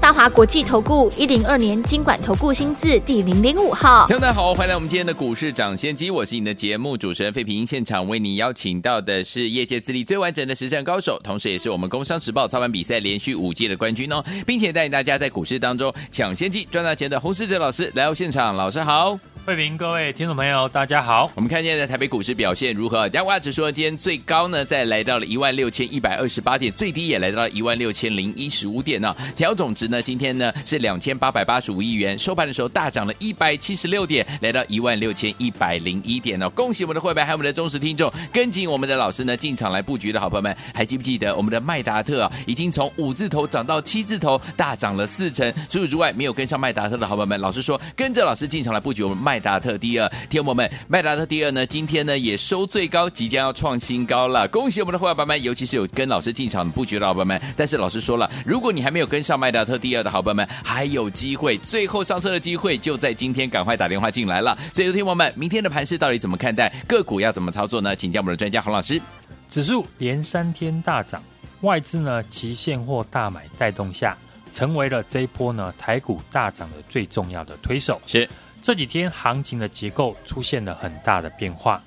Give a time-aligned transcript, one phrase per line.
[0.00, 19.18] 大华国际投顾一零二年金管投顾新字第零零五号，听众大家好，欢迎来我们今天的股市抢先机，我是你的节目主持人费平，现场为你邀请到的是业界资历最完整的实战高手，同时也是我们工商时报操盘比赛连续五届的冠军哦，并且带领大家在股市当中抢先机赚大钱的洪世哲老师来到现场，老师好。
[19.48, 21.30] 慧平，各位听众朋友，大家好。
[21.34, 23.08] 我们看见在台北股市表现如何？
[23.08, 29.16] 加权指数今天最高呢，在来到了一万六千一百二十八点，最低也来到了一万六千零一十五点呢。
[29.34, 36.50] 调总值呢，今天呢是两千八百八十五亿元，收盘的时候大涨了一百七十六点，来到一万六千一百零一点呢。
[36.50, 45.50] 恭喜我们的慧白还有我们的忠实听众，跟紧我们的老师呢进场来布局的好朋友们，还记不记得我们的麦达特啊，已经从五字头涨到七字头，大涨了四成。
[45.70, 50.08] 除此之外，没有跟上麦达特的好朋友们，老师说跟着老师进场来布局我们麦达特第二。
[50.28, 54.46] 听友们，麦达特第二呢，今天呢也收最高，即将要创新高了。
[54.48, 57.40] 恭喜我们的伙伴们，尤其是有跟老师进场布局的伙伴们。
[57.56, 64.56] 但是老师说了，如果你还没有跟上麦达特第二的好朋友们，还有机会，最后上车的机会就在今天，赶快打电话进来了。
[64.72, 66.72] 所以，听友们，明天的盘势到底怎么看待？
[66.86, 67.94] 个股要怎么操作呢？
[67.94, 69.00] 请教我们的专家洪老师。
[69.48, 71.22] 指数连三天大涨，
[71.62, 74.16] 外资呢期现货大买带动下，
[74.52, 78.00] 成为了这一波呢台股大涨的最重要的推手。
[78.06, 78.28] 是。
[78.60, 81.80] 这几天行情的结构出现了很大的变化。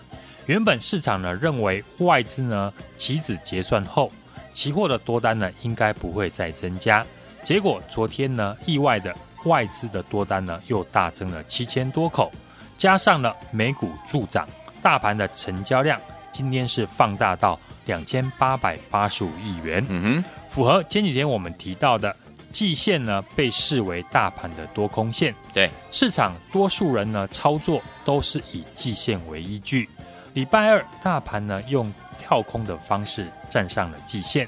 [0.48, 4.12] 原本市场呢认为外资呢期指结算后，
[4.54, 7.06] 期货的多单呢应该不会再增加。
[7.44, 12.32] 结果昨天呢意外的外资的多单呢又大增了七千多口，
[12.78, 14.48] 加上了美股助涨，
[14.82, 16.00] 大盘的成交量
[16.32, 19.86] 今天是放大到两千八百八十五亿元。
[19.90, 22.16] 嗯哼，符合前几天我们提到的。
[22.52, 29.90] 季线呢被视为大盘的多空线，对市场多数人呢操作都是以季线为依据。
[30.34, 34.48] 礼拜二大盘呢用跳空的方式站上了季线，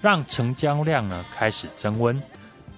[0.00, 2.20] 让成交量呢开始增温。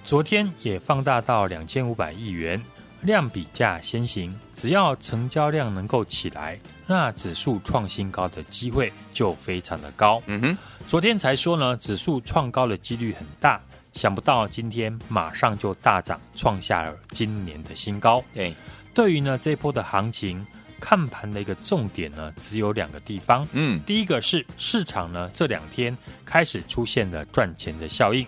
[0.05, 2.63] 昨天也放大到两千五百亿元，
[3.01, 10.23] 量比价先行，只要成交量能够起来，那指数创新高的机会就非常的高。
[10.27, 13.61] 嗯哼，昨天才说呢，指数创高的几率很大。
[13.95, 18.23] 想不到今天马上就大涨，创下了今年的新高。
[18.33, 18.55] 对，
[18.93, 20.45] 对于呢这波的行情，
[20.81, 23.47] 看盘的一个重点呢，只有两个地方。
[23.53, 28.27] 嗯，第一个是市场呢这两天开始出现了赚钱的效应。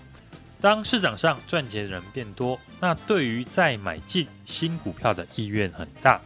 [0.60, 6.20] 当市场上赚钱的人变多，那对于再买进新股票的意愿很大。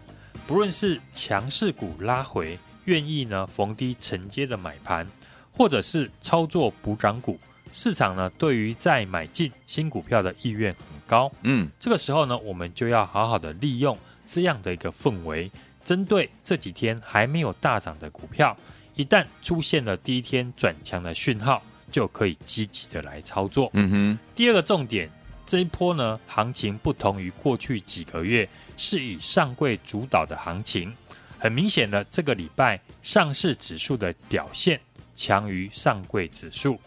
[0.46, 5.06] 不论是强势股拉回，愿意呢逢低承接的买盘，
[5.50, 7.40] 或者是操作补涨股。
[7.72, 11.30] 市场呢，对于再买进新股票的意愿很高。
[11.42, 15.50] 嗯，这个时候呢，我们就要好好的利用这样的一个氛围，
[15.84, 18.56] 针对这几天还没有大涨的股票，
[18.94, 23.70] 一旦出现了第一天转强的讯号，就可以积极的来操作。
[23.74, 24.18] 嗯哼。
[24.34, 25.10] 第二个重点，
[25.46, 30.92] 这一波呢，行情不同于过去几个月，是以上柜主导的行情。
[31.38, 34.78] 很明显的，这个礼拜上市指数的表现
[35.16, 36.78] 强于上柜指数。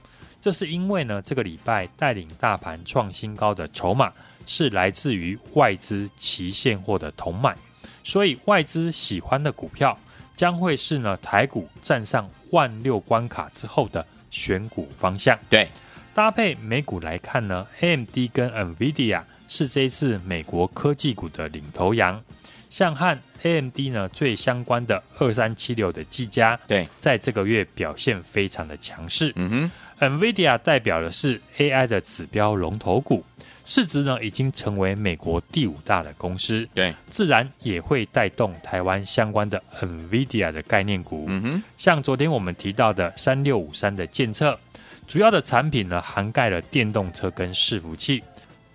[0.43, 4.11] 这是因为呢，这个礼拜带领大盘创新高的筹码
[4.45, 7.55] 是来自于外资期现货的同买，
[8.03, 9.97] 所以外资喜欢的股票
[10.35, 15.39] 将会是呢台股站上万六关卡之后的选股方向。
[15.49, 15.69] 对，
[16.13, 22.21] 搭配美股来看呢，AMD 跟 NVIDIA 是这一次美国科技股的领头羊，
[22.69, 29.31] 像和 AMD 呢最相关的二三七六的技嘉，对，在这个月表现非常的强势。
[29.37, 29.71] 嗯哼。
[29.99, 33.23] NVIDIA 代表的是 AI 的指标龙头股，
[33.65, 41.25] 市值呢已经成为美国第五大的公司，对，自然也会带动台湾相关的 NVIDIA 的概念股。
[41.29, 44.59] 嗯哼，像昨天我们提到的三六五三的建测，
[45.07, 48.21] 主要的产品呢涵盖了电动车跟伺服器。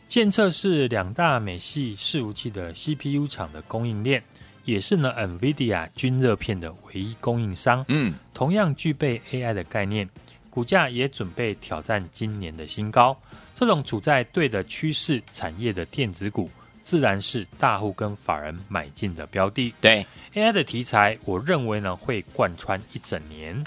[0.09, 4.23] 建测是两大美系伺服器的 CPU 厂的供应链，
[4.65, 7.85] 也是呢 NVIDIA 均热片的唯一供应商。
[7.89, 10.09] 嗯，同样具备 AI 的概念。
[10.51, 13.17] 股价也准备挑战今年的新高，
[13.55, 16.51] 这种处在对的趋势产业的电子股，
[16.83, 19.73] 自然是大户跟法人买进的标的。
[19.81, 23.65] 对 AI 的题材，我认为呢会贯穿一整年。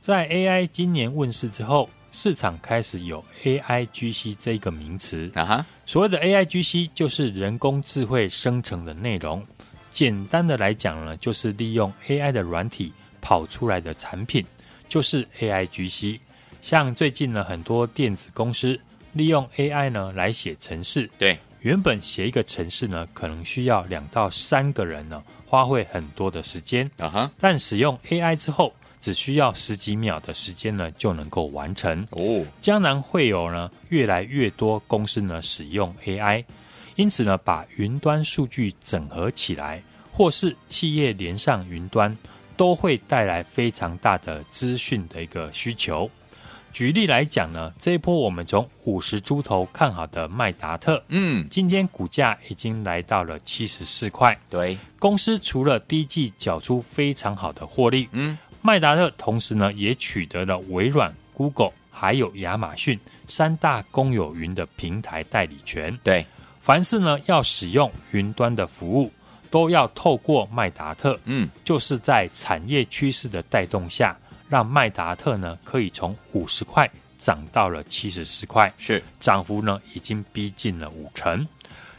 [0.00, 5.66] 在 AI 今年问世之后，市场开始有 AIGC 这个名词啊哈。
[5.84, 9.44] 所谓的 AIGC 就是人工智慧生成的内容，
[9.90, 14.44] 简单的来讲呢，就是利用 AI 的软体跑出来的产品，
[14.88, 16.20] 就是 AIGC。
[16.62, 18.78] 像最近呢，很多电子公司
[19.12, 32.44] 利用 AI 呢来写程式，对，原本写一个程式呢，可能需要两到三个人呢，花费很多的时间啊哈，但使用 AI 之后，只需要十几秒的时间呢，就能够完成哦。
[32.60, 36.44] 将来会有呢越来越多公司呢使用 AI，
[36.96, 39.80] 因此呢，把云端数据整合起来，
[40.10, 42.16] 或是企业连上云端，
[42.56, 46.10] 都会带来非常大的资讯的一个需求。
[46.72, 54.38] 举例来讲呢，这一波我们从五十出头看好的麦达特，嗯，今天股价已经来到了七十四块。
[54.50, 65.98] 对，公司除了第一季缴出非常好的获利，嗯，麦达特同时呢也取得了微软、Google 还有亚马逊三大公有云的平台代理权。
[66.04, 66.26] 对，
[66.60, 69.10] 凡是呢要使用云端的服务，
[69.50, 74.16] 都要透过麦达特，嗯，就是在产业趋势的带动下。
[74.48, 76.88] 让麦达特呢可以从五十块
[77.18, 81.44] 涨到了七十四块，是涨幅呢已经逼近了五成。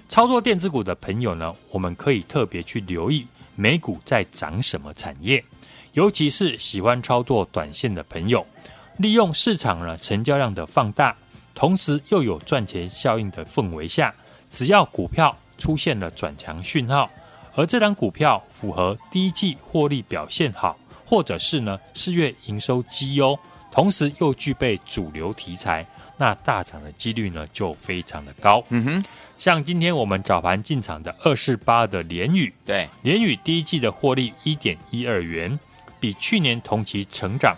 [0.08, 5.44] 操作电子股的朋友呢，我们可以特别去留意美股在涨什么产业，
[5.92, 8.48] 尤其是喜欢操作短线的朋友，
[8.96, 11.14] 利用市场呢成交量的放大，
[11.54, 14.16] 同时又有赚钱效应的氛围下，
[14.50, 17.12] 只要股票出现了转强讯号，
[17.58, 20.78] 而这档股票符合第一季获利表现好。
[21.10, 23.40] 或者是呢，四月营收绩优，
[23.72, 25.88] 同时又具备主流题材，
[26.18, 28.62] 那大涨的几率呢就非常的高。
[28.68, 29.06] 嗯哼，
[29.38, 35.58] 像今天我们早盘进场的二四八的联宇，对，联宇第一季的获利一点一二元，
[35.98, 37.56] 比去年同期成长，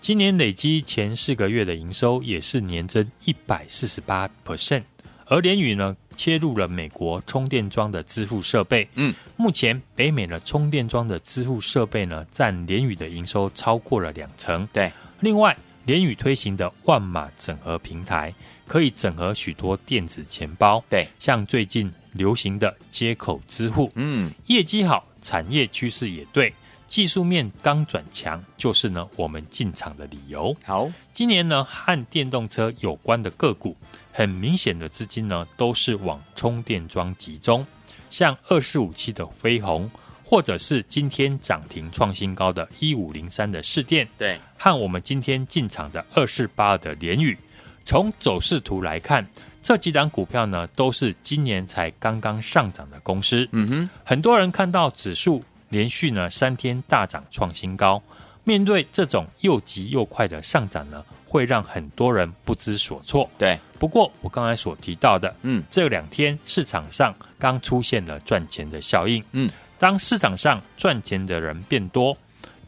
[0.00, 4.84] 今年累积前四个月的营收也是年增一百四十八 percent。
[5.26, 8.88] 而联宇呢，切入了美国充电桩的支付设备。
[8.94, 14.66] 嗯，目前北美的充电桩的支付设备呢，占联宇的营收超过了两成。
[14.72, 14.90] 对，
[15.20, 18.34] 另外联宇推行的万码整合平台，
[18.66, 20.82] 可以整合许多电子钱包。
[20.90, 23.92] 对，像最近流行的接口支付。
[23.94, 26.52] 嗯，业绩好，产业趋势也对，
[26.88, 30.56] 技术面刚转强，就是呢我们进场的理由。
[30.64, 33.76] 好，今年呢和电动车有关的个股。
[34.16, 37.66] 很明显的资金呢，都是往充电桩集中，
[38.08, 39.90] 像二四五七的飞鸿，
[40.24, 47.36] 或者是今天涨停创新高的一五零三的士电，对，和我们今天进场的二四八的联宇，
[47.84, 49.22] 从走势图来看，
[49.62, 53.46] 这几档股票呢，都是今年才刚刚上涨的公司。
[53.52, 58.02] 嗯哼，很多人看到指数连续呢三天大涨创新高，
[58.44, 61.04] 面对这种又急又快的上涨呢，
[61.36, 63.28] 会让很多人不知所措。
[63.36, 69.48] 对，不过我刚才所提到的，嗯，这两天市场上刚出现了赚钱的效应，嗯，
[69.78, 72.16] 当市场上赚钱的人变多，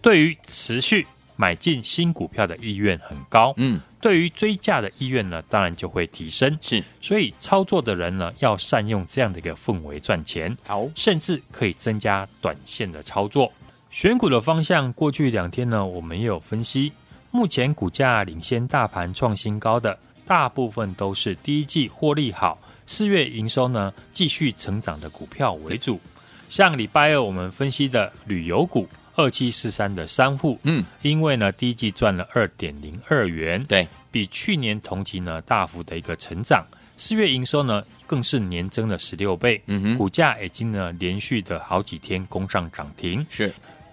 [0.02, 1.06] 对于持续
[1.36, 6.58] 买进新股票的意愿很高，嗯，对于追价的意愿呢，当然就会提升。
[6.60, 13.50] 是，所以操作的人呢，要善用这样的一个氛围赚钱，好，甚至可以增加短线的操作。
[13.90, 16.92] 选股的方向，过去两天呢，我们也有分析。
[17.30, 26.00] 目前股价领先大盘创新高的，大部分都是第一季获利好、四月营收呢继续成长的股票为主。
[26.48, 36.64] 像礼拜二我们分析的旅游股二七四三的商户，嗯，因为呢第一季赚了二点零二元，对，比去年同期呢大幅的一个成长，
[36.96, 43.52] 四月营收呢更是年增了十六倍，嗯哼，股价已经呢连续的好几天攻上涨停，是。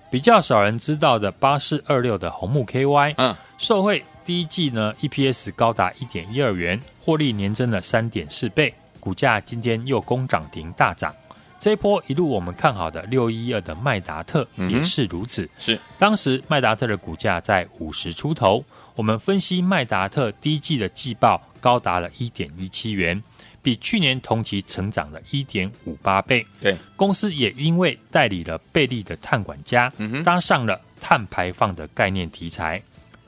[0.10, 11.14] 比较少人知道的八四二六的红木 KY，嗯，受惠第一季呢 EPS 高达一点一二元，获利年增了三点四倍，股价今天又攻涨停大涨。
[11.60, 18.64] 这一波一路我们看好的六一二的麦达特也是如此，嗯、是当时麦达特的股价在五十出头，
[18.96, 23.22] 我们分析麦达特第一季的季报高达了一点一七元。
[23.65, 26.45] 比去年同期成长了一点五八倍。
[26.62, 32.79] 对，公司也因为代理了贝利的碳管家，嗯，搭上了碳排放的概念题材。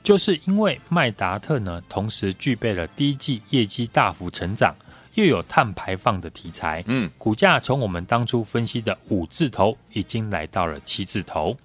[0.04, 4.72] 就是因为麦达特呢，同时具备了第一季业绩大幅成长，
[5.14, 11.56] 又有碳排放的题材，嗯，股价从我们当初分析的五字头，已经来到了七字头。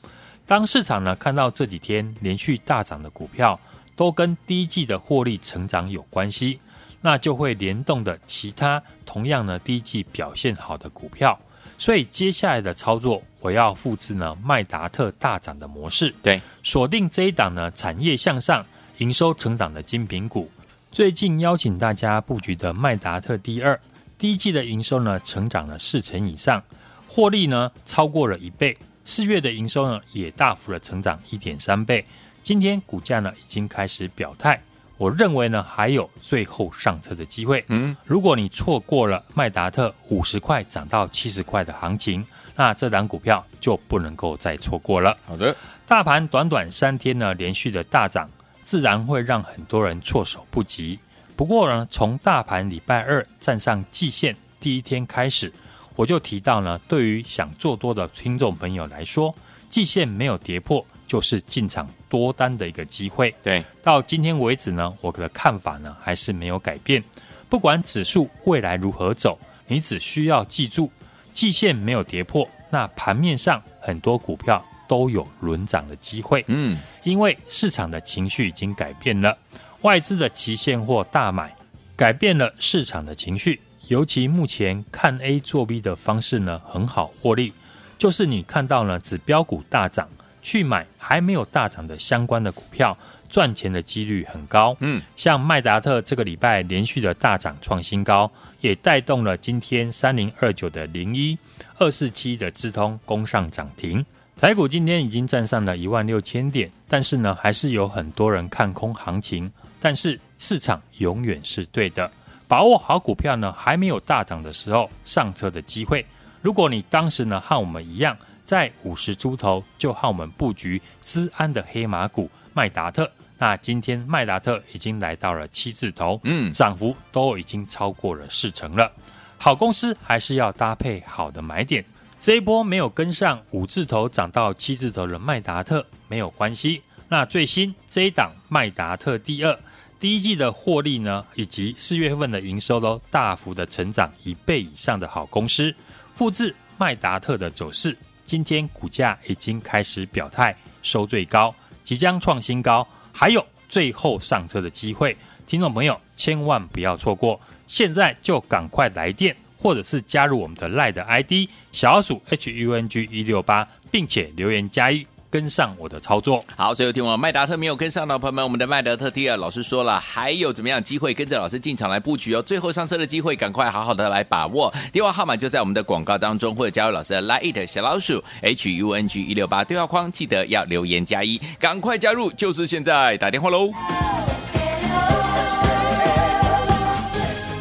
[0.48, 3.58] 当市场呢看到这几天连续大涨的股票，
[3.96, 6.60] 都跟第一季的获利成长有关系。
[7.06, 11.38] 那就会联动的其他同样呢第一季表现好的股票，
[11.78, 18.66] 所以接下来的操作我要复制呢麦达特大涨的模式，对，锁定这一档呢产业向上、
[19.00, 20.50] 营收成长的精品股。
[20.94, 23.78] 最近邀请大家布局的麦达特第二，
[24.18, 26.64] 第一季的营收呢成长了四成以上，
[27.06, 32.06] 获利呢超过了一倍，四月的营收呢也大幅的成长一点三倍。
[32.42, 34.62] 今天股价呢已经开始表态。
[35.04, 37.62] 我认为呢还有最后上车的机会。
[37.68, 45.18] 嗯，如果你错过了麦达特五十块涨到七十块的行情，那这档股票就不能够再错过了。
[45.26, 45.54] 好的，
[45.86, 48.30] 大盘短短三天呢连续的大涨，
[48.62, 50.98] 自然会让很多人措手不及。
[51.36, 55.52] 不过呢，从大盘礼拜二站上季线第一天开始，
[55.98, 59.36] 我就提到呢，对于想做多的听众朋友来说，
[59.70, 63.32] 季线没有跌破，就是进场多单的一个机会。
[63.44, 67.04] 对，到今天为止呢，我的看法呢还是没有改变。
[67.48, 70.90] 不管指数未来如何走，你只需要记住，
[71.32, 76.44] 季线没有跌破，那盘面上很多股票都有轮涨的机会。
[76.48, 79.38] 嗯，因为市场的情绪已经改变了。
[79.84, 81.56] 外资的期现货大买，
[81.96, 83.62] 改变了市场的情绪。
[83.88, 87.54] 尤其目前看 A 做 B 的方式呢，很好获利。
[88.00, 90.10] 就是你看到呢，指标股大涨，
[90.44, 92.96] 去买还没有大涨的相关的股票，
[93.30, 94.78] 赚钱的几率很高。
[94.82, 98.30] 嗯，像麦达特这个礼拜连续的大涨创新高，
[98.62, 101.36] 也带动了今天三零二九的零一
[101.80, 104.06] 二四七的智通攻上涨停。
[104.36, 109.50] 台股今天已经站上了一万六千点，但是呢，还是有很多人看空行情。
[109.80, 112.10] 但是市场永远是对的，
[112.48, 116.06] 把握好股票呢，还没有大涨的时候上车的机会。
[116.42, 128.92] 如果你当时呢和我们一样，在五十出头就和我们布局资安的黑马股麦达特，那今天麦达特已经来到了七字头，嗯，涨幅都已经超过了四成了。
[129.38, 131.84] 好公司还是要搭配好的买点，
[132.20, 136.82] 这一波没有跟上五字头涨到七字头的麦达特没有关系。
[137.10, 139.60] 那最新这一档麦达特第二。
[140.00, 145.74] 第一季的获利呢，以及四月份的营收都大幅的成长一倍以上的好公司，
[146.18, 151.54] 复制麦达特的走势，今天股价已经开始表态，收最高，
[151.84, 155.16] 即将创新高，还有最后上车的机会，
[155.46, 165.06] 听众朋友千万不要错过，现在就赶快来电，或者是加入我们的 LINE 的 ID 小老鼠 HUNG 一六八，并且留言加一。
[165.34, 172.42] 跟上我的操作，好，所以听我麦达特没有跟上的朋友们，我们的麦达特第二老师说了，还有怎么样机会跟着老师进场来布局哦？
[172.44, 174.72] 最后上车的机会，赶快好好的来把握。
[174.92, 183.72] 电话号码就在我们的广告当中，或者加入老师的 Line 小老鼠 H U N G 一六八对话框，记得要留言加一，赶快加入，就是现在打电话喽！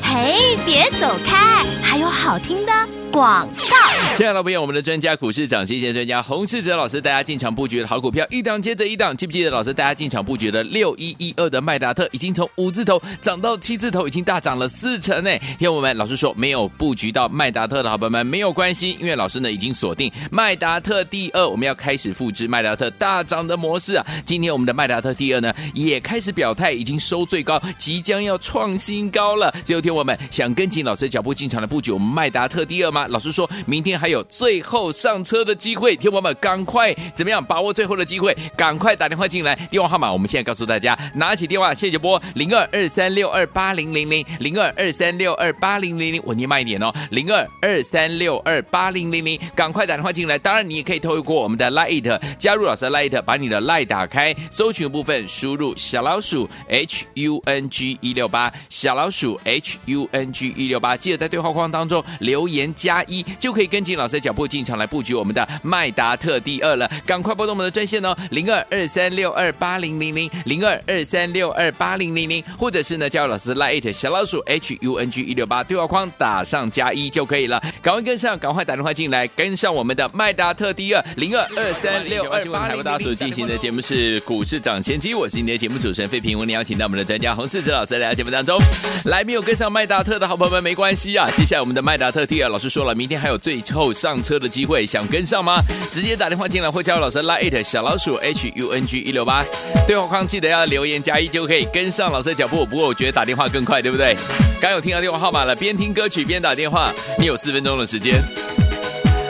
[0.03, 2.73] 嘿，别走开，还有好听的
[3.13, 3.77] 广告。
[4.17, 9.73] 亲爱的朋友，我们的专家股市长，谢谢专家洪世哲老师，大家进场布局的好股票，一档接着一档，记不记得老师？
[9.73, 15.31] 大家进场布局的六一一二的麦达特，已经从五字头涨到七字头，已经大涨了四成呢。
[15.59, 24.05] 听我们老师说，没有布局到麦达特的好朋友们没有关系，因为老师呢已经锁定麦达特第二，我们要开始复制麦达特大涨的模式啊。
[24.25, 29.53] 今天我们的麦达特第二呢也开始表态，已经收最高，即将要创新高了。
[29.65, 33.02] 最后听我们想跟紧老师脚步进场的布局，我们麦达特第二吗？
[33.09, 33.93] 老师说明天。
[34.03, 38.37] 还有最后上车的机会，听友们赶快怎么样把握最后的机会？
[38.57, 50.37] 赶快打电话进来，电话号码我们现在告诉大家，拿起电话谢谢拨零二二三六二八零零零零二二三六二八零零零，我念慢一点哦，零二二三六二八零零零，赶快打电话进来。
[50.37, 63.97] 当然你也可以透过我们的 Light 加入老师的 Light，把你的 Light 打开，搜寻部分输入小老鼠 H U N G 一六八，小老鼠 H U N G 一六八，记得在对话框当中留言加加一，就可以跟进。
[63.97, 82.83] 老师的脚步进场来布局我们的麦达特第二了，赶快拨动我们的专线哦，零二二三六二八零零零零二二三六二八零零零，或者是呢，加入老师 Lite 小老鼠 H U N G 一六八对话框打上加一就可以了，赶快跟上，赶快打电话进来跟上我们的麦达特第二零二二三六二八零零。
[82.83, 88.59] 大家所进行的节目是股市涨先机，我是今天的节目主持人费平，我们邀请到我们的专家洪世哲老师来到节目当中，
[89.05, 93.93] 来没有跟上麦达特的好朋友们没关系啊，接下来我们的麦达特第二老师说了，明天还有最后。
[93.93, 95.63] 上车的机会，想跟上吗？
[95.91, 99.45] 直接打电话进来，或加入老师拉 it 小老鼠 H U N G 一六八
[99.87, 102.65] 对话框，记得要留言加一就可以跟上老师的脚步。
[102.65, 104.17] 不过我觉得打电话更快，对不对？
[104.61, 108.21] 刚有听到电话号码了，边听歌曲边打电话，你有四分钟的时间。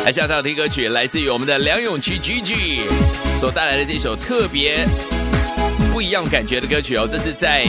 [0.05, 2.83] 来，下次要听歌曲，来自于我们的梁咏琪 G G
[3.39, 4.87] 所带来的这首特别
[5.93, 7.67] 不一样感觉的歌曲哦，这是在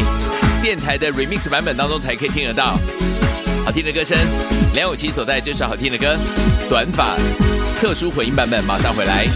[0.61, 2.77] 电台的 remix 版本当中才可以听得到。
[3.65, 4.17] 好听的歌声，
[4.73, 6.17] 梁咏琪所在这首好听的歌，
[6.67, 7.15] 短发
[7.79, 9.27] 特殊混音版本，马上回来。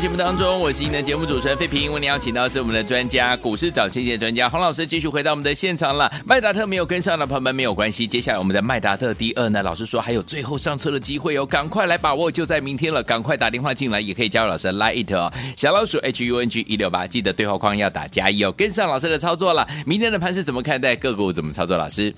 [0.00, 1.92] 节目当中，我是今天的节目主持人费平。
[1.92, 6.10] 为您邀请到是我们的专家，股市涨先机专家洪老师，继续回到我们的现场了。
[6.24, 19.68] 麦达特没有跟上的朋友们没有关系，接下来我们的麦达特第二呢，老师说还有最后上车的机会哦，赶快来把握，就在明天了，赶快打电话进来，也可以加入老师的 Line it 哦，小老鼠 H U N G 一六八，记得对话框要打加一哦，跟上老师的操作了。
[19.84, 20.96] 明天的盘是怎么看待？
[20.96, 21.76] 个股怎么操作？
[21.76, 22.14] 老师，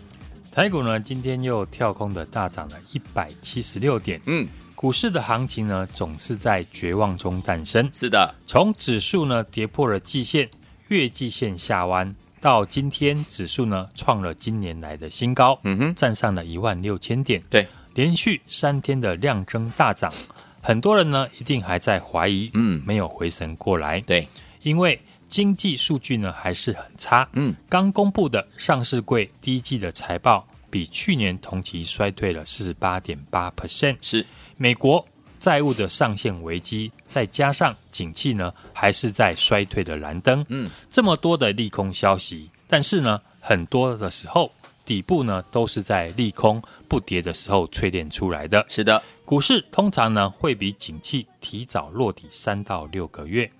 [0.54, 4.46] 台股呢，今天又跳空的大涨了一百七十六点，嗯。
[4.82, 7.88] 股市的行情呢，总是在绝望中诞生。
[7.94, 10.50] 是的，从指数呢跌破了季线、
[10.88, 17.40] 月季线下弯，到今天指数呢创了今年来的新高，嗯哼，站上了一万六千点。
[17.48, 17.64] 对，
[17.94, 20.12] 连续三天的量增大涨，
[20.60, 24.00] 很多人呢一定还在怀疑，嗯，没有回神过来。
[24.00, 24.26] 对，
[24.62, 34.24] 因为经济数据呢还是很差，嗯，刚公布的上市柜第一季的财报比去年同期衰退了四十八点八 percent，是。
[34.56, 35.06] 美国
[35.38, 44.50] 债务的上限危机，再加上景气呢还是在衰退的蓝灯，嗯，这么多的利空消息，但是呢，很多的时候
[44.86, 48.64] 底部呢都是在利空不跌的时候淬炼出来的。
[48.68, 53.50] 是的，股市通常呢会比景气提早落底三到六个月，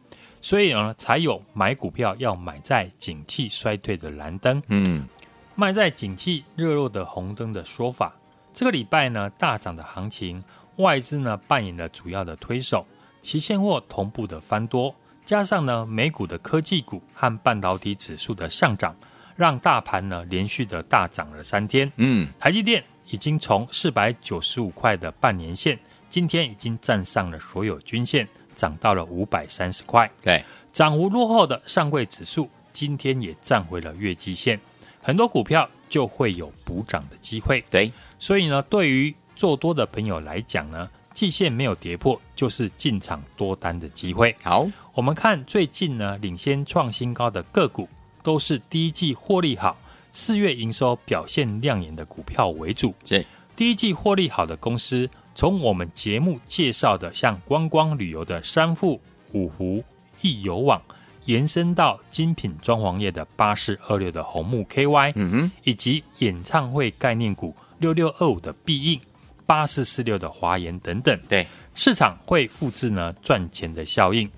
[0.41, 5.07] 所以呢才有买股票要买在景气衰退的蓝灯，嗯，
[5.55, 8.15] 卖在景气热络的红灯的说法。
[8.53, 10.43] 这个礼拜呢大涨的行情。
[10.77, 12.87] 外资呢扮演了主要的推手，
[13.21, 14.93] 期现货同步的翻多，
[15.27, 18.97] 加上呢美股的科技股和半导体指数的上涨，
[19.37, 21.93] 让大盘呢连续的大涨了三天。
[21.97, 30.11] 嗯，台积电已经从四百九十五块的半年线，今天已经站上了所有均线，涨到了五百三十块。
[30.23, 34.59] 对，涨幅落后的上柜指数今天也站回了月季线，
[35.03, 37.63] 很多股票就会有补涨的机会。
[37.71, 44.35] 对，所以呢，对于做多的朋友来讲呢，季线没有跌破，就是进场多单的机会。
[44.43, 47.89] 好，我们看最近呢，领先创新高的个股，
[48.23, 49.77] 都是第一季获利好、
[50.13, 52.95] 四月营收表现亮眼的股票为主。
[53.05, 59.01] 对，第一季获利好的公司，从我们节目介绍的像观光旅游的三富、
[59.33, 59.83] 五湖、
[60.21, 60.81] 易游网，
[61.25, 69.01] 延伸到精品装潢业的八四二六的红木 KY，嗯哼，以及演唱会概念股六六二五的必应。
[69.45, 74.31] 八四四六的华研等等，对市场会复制呢赚钱的效应。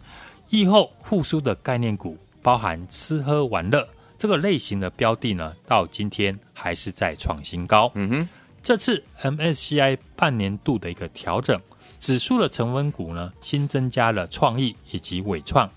[0.49, 3.87] 疫后复苏的概念股，包含吃喝玩乐
[4.19, 7.93] 这个类型的标的呢，到今天还是在创新高。
[7.95, 8.29] 嗯哼，
[8.63, 11.61] 这次 MSCI 半年度的一个调整，
[12.01, 15.71] 指数的成分股呢新增加了创意以及伟创，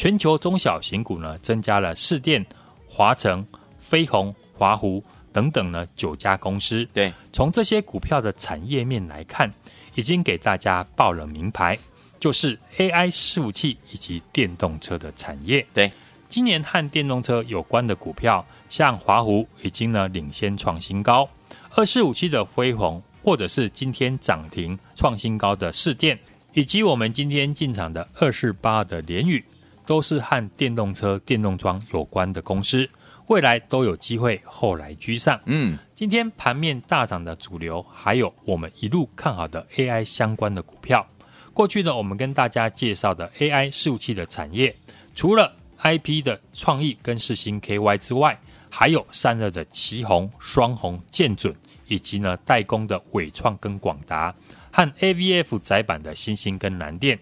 [0.00, 2.42] 全球中小型股呢增加了市电、
[2.88, 3.46] 华城、
[3.78, 5.04] 飞鸿、华湖。
[5.30, 6.88] 等等呢，九家公司。
[6.94, 9.52] 对，从这些股票的产业面来看，
[9.94, 11.78] 已经给大家报了名牌，
[12.18, 15.64] 就是 AI 伺服器以及电动车的产业。
[15.74, 15.92] 对，
[16.30, 21.28] 今年和电动车有关的股票，像华湖已经呢领先创新高，
[21.76, 26.18] 二四五七的飞鸿，或者是今天涨停创新高的市电，
[26.54, 29.44] 以及我们今天进场的二四八的联宇，
[29.86, 32.88] 都是和电动车、电动装有关的公司。
[33.26, 35.40] 未来都有机会后来居上。
[35.44, 41.06] 嗯，今天盘面大涨的主流，还有我们一路看好的 AI 相关的股票。
[41.54, 44.74] 过去呢，我们跟大家介绍的 AI 伺服器的产业，
[45.14, 48.36] 除了 IP 的创意跟世星 KY 之外，
[48.68, 51.54] 还有散热的奇宏、双鸿、建准，
[51.86, 54.34] 以及呢代工的纬创跟广达，
[54.72, 57.18] 和 AVF 窄板的新兴跟南电，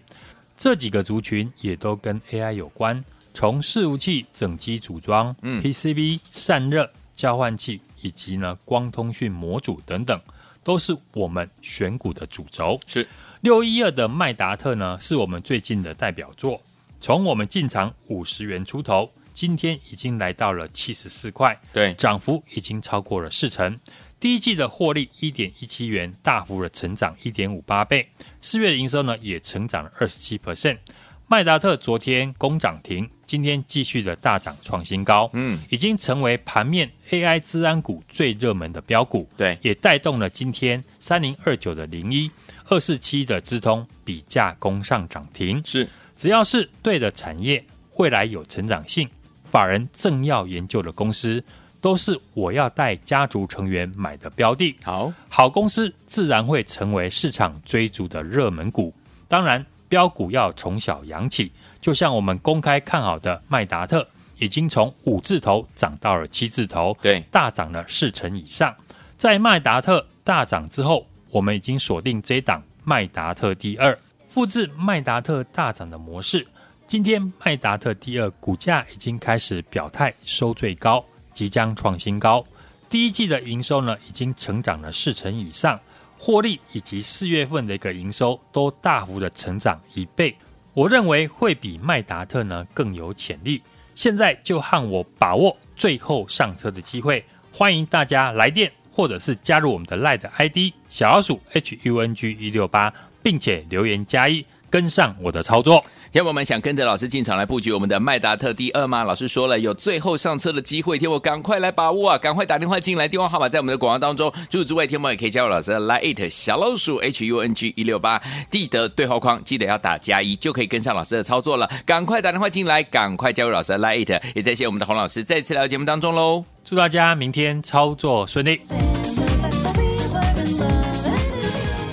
[0.59, 3.01] 这几个族群也都跟 AI 有关。
[3.33, 10.19] 从伺服器整机组装、嗯、PCB 散热、交换器以及呢光通讯模组等等，
[10.61, 12.77] 都是我们选股的主轴。
[12.85, 13.07] 是
[13.39, 16.61] 六一二的麦达特呢，是我们最近的代表作。
[16.99, 23.79] 从我们进场五十元出头，今天已经来到了七十四块，对，涨幅已经超过了四成。
[24.19, 28.05] 第一季的获利一点一七元，大幅的成长一点五八倍。
[28.41, 30.77] 四月的营收呢，也成长了二十七 percent。
[31.25, 42.29] 麦达特昨天攻涨停，今天继续的大涨创新高，嗯，已经成为盘面 AI 资安股最热门的标股，对，也带动了今天三零二九的零一
[42.65, 47.63] 二四七的资通比价攻上涨停，是，只要是对的产业，
[47.95, 49.07] 未来有成长性，
[49.45, 51.41] 法人正要研究的公司，
[51.81, 58.93] 都是我要带家族成员买的标的，好，好公司自然会成为市场追逐的热门股，
[59.27, 59.65] 当然。
[59.89, 68.71] 标股要从小养起，就像我们公开看好的麦达特，已经从五字头涨到了七字头，对，大涨了四成以上。
[69.17, 73.97] 在麦达特大涨之后，我们已经锁定这档麦达特第二，
[74.29, 76.45] 复制麦达特大涨的模式。
[76.85, 81.03] 今天麦达特第二股价已经开始表态收最高，
[81.39, 82.45] 即将创新高。
[82.89, 85.79] 第一季的营收呢，已经成长了四成以上，
[86.17, 90.35] 获利以及四月份的一个营收都大幅的成长一倍。
[90.73, 93.61] 我认为会比麦达特呢更有潜力。
[93.95, 97.23] 现在就和我把握最后上车的机会，
[97.53, 105.85] 欢迎大家来电或者是加入我们的 LINE ID 小老鼠 HUNG 一六八，并且留言加一，跟上我的操作。
[106.11, 109.03] 天我们想跟着老师进场来布局我们的麦达特第二吗？
[109.03, 112.17] 老师说了有最后上车的机会，天我赶快来把握啊！
[112.17, 114.31] 赶快打电话进来，电话号码在我们的广告当中。
[114.49, 118.19] 除此之外天我也可以加入老师的 Lite 小老鼠 H U N G 一六八，
[118.49, 121.69] 记得对话框记得要打加一，就可以跟上老师的操作了。
[121.85, 126.43] 赶快打电话进来，赶快加入老师的 Lite，也再谢我们的洪老师再次来到节目当中喽！
[126.65, 128.59] 祝大家明天操作顺利。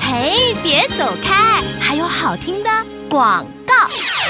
[0.00, 2.70] 嘿，别走开，还有好听的
[3.10, 3.74] 广告。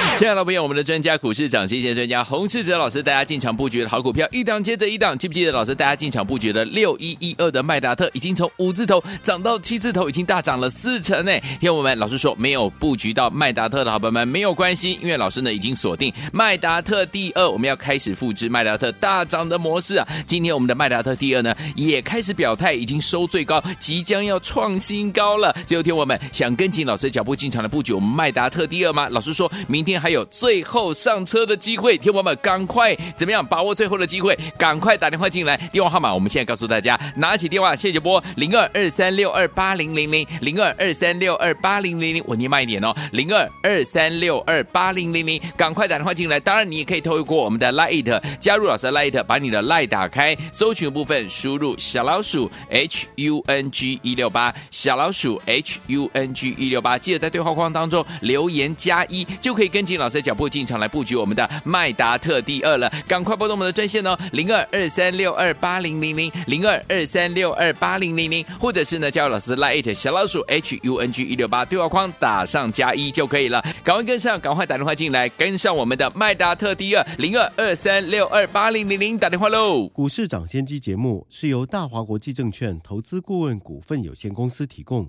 [0.17, 5.75] 亲爱的朋友，我们的专家股市涨跌专家洪世哲老师，大家进场布局的好股票，一档接着一档，记不记得老师？
[5.75, 11.33] 大家进场布局的六一一二的麦达特，已经从五字头涨到七字头，已经大涨了四成呢。
[11.61, 20.09] 听我们老师说，没有布局到麦达特的好朋友们没有关系，因为老师呢已经锁定麦达特第二，我们要开始复制麦达特大涨的模式啊。
[20.27, 25.55] 今天我们的麦达特第二呢也开始表态，已经收最高，即将要创新高了。
[25.67, 29.09] 最后听我们想跟紧老师脚步进场的布局，我们麦达特第二吗？
[29.11, 30.11] 老师说明天还。
[30.17, 34.35] 有最后上车的机会，听友们赶快怎么样把握最后的机会？
[34.57, 46.41] 赶快打电话进来，电话号码我们现在告诉大家，拿起电话谢谢波零二二三六二八零零零零二二三六二八零零零，我念慢一点哦，零二二三六二八零零零，赶快打电话进来。
[46.41, 59.97] 当然你也可以透过我们的 Light 加入老师的 Light，把你的 Light 打开，搜寻部分输入小老鼠 H U N G 一六八，小老鼠 H U N G 一六八，记得在对话框当中留言加一，就可以跟进。
[59.97, 79.89] 老师的脚步进场来布局我们的麦达特第二了，赶快拨动我们的专线哦，零二二三六二八零零零零二二三六二八零零零，或者是呢加入老师 Lite 小老鼠 H U N G 一六八对话框打上加一就可以了，赶快跟上，赶快打电话进来跟上我们的麦达特第二零二二三六二八零零零打电话喽。
[79.89, 85.09] 股市涨先机节目是由大华国际证券投资顾问股份有限公司提供，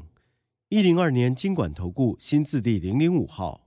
[0.69, 3.66] 一零二年金管投顾新字第零零五号。